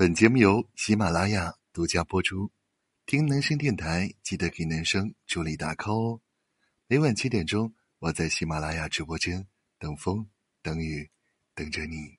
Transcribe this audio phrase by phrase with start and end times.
[0.00, 2.50] 本节目由喜马拉雅独家播出。
[3.04, 6.20] 听男生电台，记得给男生助力打 call 哦。
[6.86, 9.46] 每晚七点钟，我在喜马拉雅直播间
[9.78, 10.26] 等风
[10.62, 11.10] 等雨，
[11.54, 12.16] 等着你。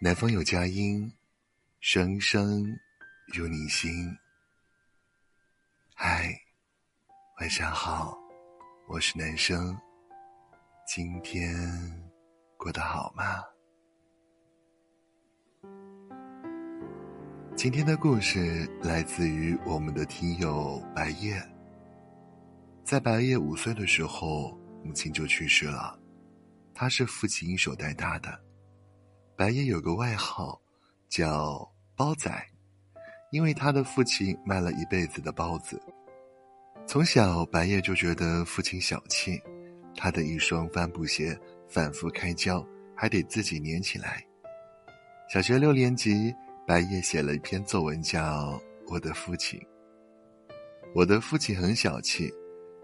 [0.00, 1.12] 南方有佳音，
[1.80, 2.64] 声声
[3.34, 4.16] 入你心。
[5.92, 6.32] 嗨，
[7.40, 8.16] 晚上好，
[8.86, 9.76] 我是男生。
[10.86, 11.52] 今天
[12.56, 13.42] 过得好吗？
[17.54, 21.40] 今天的故事来自于我们的听友白夜。
[22.82, 25.96] 在白夜五岁的时候，母亲就去世了，
[26.74, 28.40] 他是父亲一手带大的。
[29.36, 30.60] 白夜有个外号
[31.08, 32.32] 叫“包仔”，
[33.30, 35.80] 因为他的父亲卖了一辈子的包子。
[36.86, 39.40] 从小，白夜就觉得父亲小气，
[39.94, 42.66] 他的一双帆布鞋反复开胶，
[42.96, 44.24] 还得自己粘起来。
[45.28, 46.34] 小学六年级。
[46.64, 48.20] 白夜写了一篇作文，叫
[48.86, 49.58] 《我的父亲》。
[50.94, 52.32] 我的父亲很小气，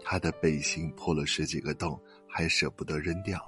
[0.03, 3.39] 他的背心破了十几个洞，还舍不得扔掉。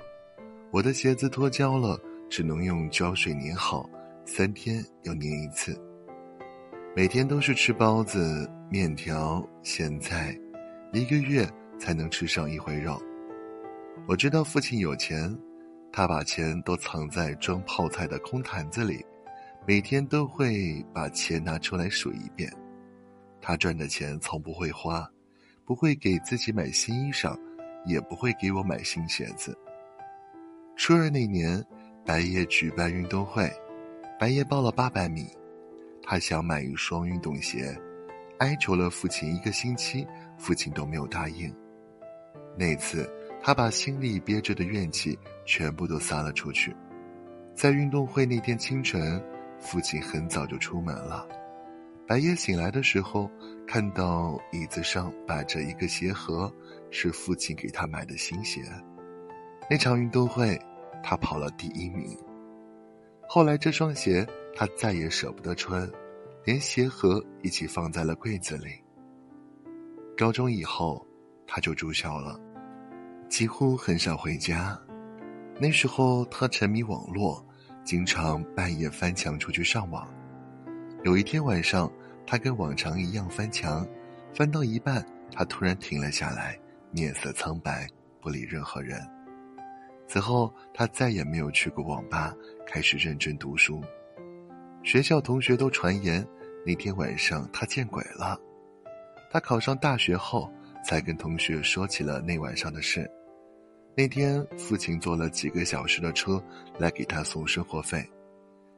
[0.72, 3.90] 我的鞋子脱胶了，只能用胶水粘好，
[4.26, 5.78] 三天要粘一次。
[6.96, 10.34] 每天都是吃包子、面条、咸菜，
[10.94, 11.46] 一个月
[11.78, 12.98] 才能吃上一回肉。
[14.08, 15.38] 我知道父亲有钱，
[15.92, 19.06] 他把钱都藏在装泡菜的空坛子里。
[19.64, 22.52] 每天都会把钱拿出来数一遍，
[23.40, 25.08] 他赚的钱从不会花，
[25.66, 27.40] 不会给自己买新衣裳，
[27.86, 29.56] 也不会给我买新鞋子。
[30.76, 31.64] 初二那年，
[32.04, 33.48] 白夜举办运动会，
[34.20, 35.28] 白夜报了八百米，
[36.02, 37.78] 他想买一双运动鞋，
[38.40, 40.08] 哀求了父亲一个星期，
[40.40, 41.56] 父亲都没有答应。
[42.58, 43.08] 那次，
[43.44, 46.76] 他把心里憋着的怨气全部都撒了出去，
[47.54, 49.24] 在运动会那天清晨。
[49.62, 51.26] 父亲很早就出门了。
[52.08, 53.30] 白夜醒来的时候，
[53.66, 56.52] 看到椅子上摆着一个鞋盒，
[56.90, 58.62] 是父亲给他买的新鞋。
[59.70, 60.60] 那场运动会，
[61.02, 62.18] 他跑了第一名。
[63.30, 65.90] 后来这双鞋他再也舍不得穿，
[66.44, 68.72] 连鞋盒一起放在了柜子里。
[70.18, 71.06] 高中以后，
[71.48, 72.38] 他就住校了，
[73.30, 74.78] 几乎很少回家。
[75.60, 77.46] 那时候他沉迷网络。
[77.84, 80.08] 经常半夜翻墙出去上网。
[81.04, 81.92] 有一天晚上，
[82.26, 83.88] 他跟往常一样翻墙，
[84.34, 86.58] 翻到一半，他突然停了下来，
[86.92, 87.88] 面色苍白，
[88.22, 89.02] 不理任何人。
[90.08, 92.36] 此后，他再也没有去过网吧，
[92.68, 93.82] 开始认真读书。
[94.84, 96.26] 学校同学都传言，
[96.66, 98.40] 那天晚上他见鬼了。
[99.32, 100.52] 他考上大学后，
[100.86, 103.10] 才跟同学说起了那晚上的事。
[103.94, 106.42] 那天，父亲坐了几个小时的车
[106.80, 108.02] 来给他送生活费，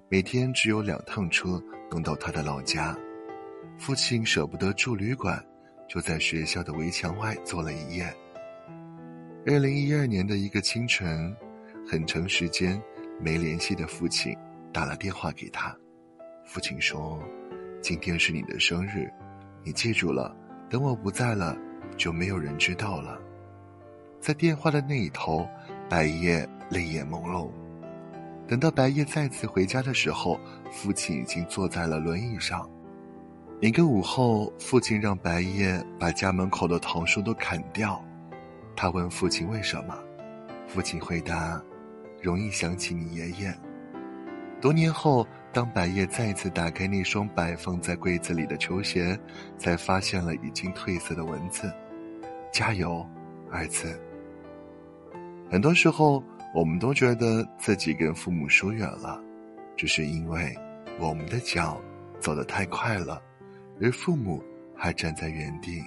[0.09, 2.97] 每天只有两趟车能到他的老家。
[3.77, 5.43] 父亲舍不得住旅馆，
[5.87, 8.11] 就在学校的围墙外坐了一夜。
[9.45, 11.35] 二零一二年的一个清晨，
[11.87, 12.81] 很长时间
[13.21, 14.35] 没联系的父亲
[14.73, 15.75] 打了电话给他，
[16.43, 17.21] 父亲说
[17.81, 19.07] ：“今天是你的生日，
[19.63, 20.35] 你记住了，
[20.71, 21.55] 等我不在了，
[21.97, 23.21] 就没有人知道了。”
[24.23, 25.45] 在电话的那一头，
[25.89, 27.49] 白夜泪眼朦胧。
[28.47, 30.39] 等到白夜再次回家的时候，
[30.71, 32.65] 父亲已经坐在了轮椅上。
[33.59, 38.01] 一个午后，父亲让白夜把家门口的桃树都砍掉。
[38.77, 39.93] 他问父亲为什么，
[40.69, 41.61] 父亲回答
[42.23, 43.53] ：“容易想起你爷爷。”
[44.61, 49.19] 多年后，当白夜再次打开那双摆放在柜子里的球鞋，
[49.57, 51.69] 才发现了已经褪色的文字
[52.53, 53.05] ：“加油，
[53.51, 54.01] 儿子。”
[55.53, 59.21] 很多时候，我们都觉得自己跟父母疏远了，
[59.77, 60.51] 只是因为
[60.99, 61.79] 我们的脚
[62.19, 63.21] 走得太快了，
[63.79, 64.43] 而父母
[64.75, 65.79] 还站在原地。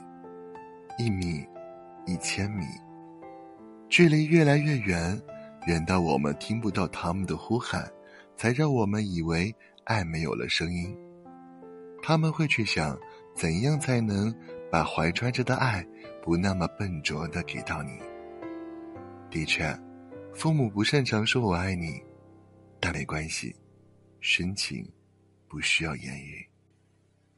[0.96, 1.44] 一米，
[2.06, 2.64] 一千米，
[3.88, 5.20] 距离越来越远，
[5.66, 7.90] 远到我们听不到他们的呼喊，
[8.36, 9.52] 才让我们以为
[9.82, 10.96] 爱没有了声音。
[12.04, 12.96] 他们会去想，
[13.34, 14.32] 怎样才能
[14.70, 15.84] 把怀揣着的爱
[16.22, 17.98] 不那么笨拙的给到你。
[19.36, 19.78] 的确，
[20.34, 22.02] 父母不擅长说我爱你，
[22.80, 23.54] 但没关系，
[24.18, 24.90] 深情
[25.46, 26.48] 不需要言语。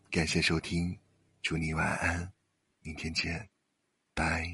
[0.08, 0.96] 感谢收听，
[1.42, 2.32] 祝你晚安，
[2.82, 3.48] 明天见，
[4.14, 4.46] 拜。